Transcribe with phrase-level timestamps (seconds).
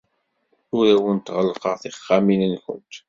[0.75, 2.93] Ur awent-ɣellqeɣ tixxamin-nwent.